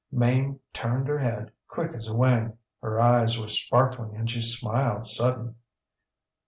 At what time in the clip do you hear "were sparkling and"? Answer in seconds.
3.39-4.31